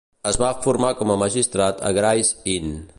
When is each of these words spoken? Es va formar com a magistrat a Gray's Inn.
Es 0.29 0.37
va 0.43 0.47
formar 0.63 0.89
com 1.01 1.11
a 1.11 1.19
magistrat 1.25 1.85
a 1.91 1.95
Gray's 2.01 2.35
Inn. 2.57 2.79